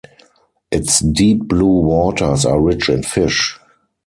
Its 0.71 0.99
deep 1.01 1.47
blue 1.47 1.81
waters 1.81 2.43
are 2.43 2.59
rich 2.59 2.89
in 2.89 3.03
fish. 3.03 3.59